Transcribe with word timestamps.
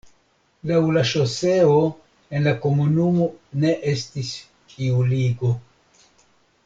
Laŭ 0.69 0.77
la 0.95 1.01
ŝoseo 1.09 1.75
en 2.39 2.47
la 2.49 2.53
komunumo 2.63 3.29
ne 3.65 3.75
estas 3.93 4.33
iu 4.87 5.05
ligo. 5.13 5.53